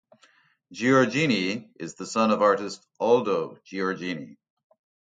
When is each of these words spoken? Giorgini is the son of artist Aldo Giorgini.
Giorgini 0.73 1.69
is 1.79 1.93
the 1.93 2.07
son 2.07 2.31
of 2.31 2.41
artist 2.41 2.83
Aldo 2.99 3.59
Giorgini. 3.71 4.37